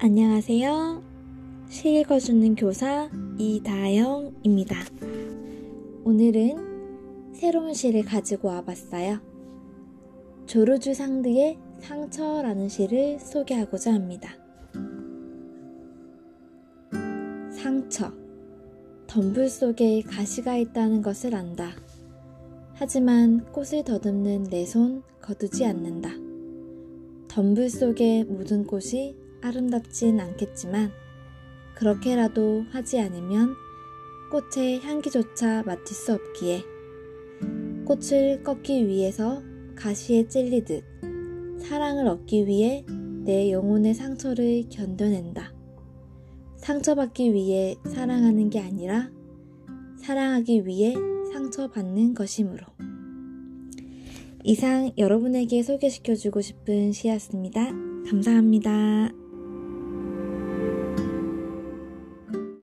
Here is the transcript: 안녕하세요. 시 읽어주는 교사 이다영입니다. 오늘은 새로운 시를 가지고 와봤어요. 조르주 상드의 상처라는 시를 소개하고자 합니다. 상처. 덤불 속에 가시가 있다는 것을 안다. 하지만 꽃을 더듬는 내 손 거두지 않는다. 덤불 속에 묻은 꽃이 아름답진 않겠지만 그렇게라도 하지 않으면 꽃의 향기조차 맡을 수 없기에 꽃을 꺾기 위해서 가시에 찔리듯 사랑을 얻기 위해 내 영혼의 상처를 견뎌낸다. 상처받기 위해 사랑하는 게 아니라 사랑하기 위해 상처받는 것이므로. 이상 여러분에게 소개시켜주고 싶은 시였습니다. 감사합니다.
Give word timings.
안녕하세요. 0.00 1.02
시 1.68 1.92
읽어주는 1.98 2.54
교사 2.54 3.10
이다영입니다. 3.36 4.76
오늘은 6.04 7.32
새로운 7.34 7.74
시를 7.74 8.04
가지고 8.04 8.46
와봤어요. 8.46 9.18
조르주 10.46 10.94
상드의 10.94 11.58
상처라는 11.80 12.68
시를 12.68 13.18
소개하고자 13.18 13.92
합니다. 13.92 14.36
상처. 17.50 18.12
덤불 19.08 19.48
속에 19.48 20.02
가시가 20.02 20.58
있다는 20.58 21.02
것을 21.02 21.34
안다. 21.34 21.72
하지만 22.74 23.44
꽃을 23.52 23.82
더듬는 23.84 24.44
내 24.44 24.64
손 24.64 25.02
거두지 25.20 25.64
않는다. 25.64 26.10
덤불 27.26 27.68
속에 27.68 28.22
묻은 28.22 28.64
꽃이 28.64 29.26
아름답진 29.40 30.20
않겠지만 30.20 30.92
그렇게라도 31.74 32.64
하지 32.70 33.00
않으면 33.00 33.54
꽃의 34.30 34.80
향기조차 34.80 35.62
맡을 35.64 35.94
수 35.94 36.12
없기에 36.12 36.62
꽃을 37.86 38.42
꺾기 38.42 38.86
위해서 38.86 39.42
가시에 39.74 40.28
찔리듯 40.28 40.84
사랑을 41.58 42.06
얻기 42.06 42.46
위해 42.46 42.84
내 43.24 43.50
영혼의 43.50 43.94
상처를 43.94 44.64
견뎌낸다. 44.70 45.52
상처받기 46.56 47.34
위해 47.34 47.76
사랑하는 47.86 48.50
게 48.50 48.60
아니라 48.60 49.10
사랑하기 49.96 50.66
위해 50.66 50.94
상처받는 51.32 52.14
것이므로. 52.14 52.66
이상 54.44 54.92
여러분에게 54.96 55.62
소개시켜주고 55.62 56.40
싶은 56.40 56.92
시였습니다. 56.92 57.70
감사합니다. 58.08 59.27